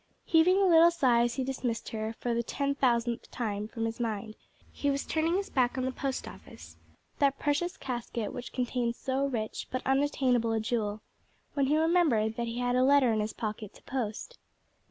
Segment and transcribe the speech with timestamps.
[0.25, 3.99] Heaving a little sigh as he dismissed her, for the ten thousandth time, from his
[3.99, 4.35] mind,
[4.71, 6.77] he was turning his back on the Post Office
[7.19, 11.03] that precious casket which contained so rich but unattainable a jewel
[11.53, 14.39] when he remembered that he had a letter in his pocket to post.